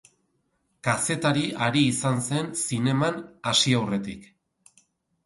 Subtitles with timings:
[0.85, 3.21] Kazetari ari izan zen zineman
[3.53, 4.27] hasi aurretik.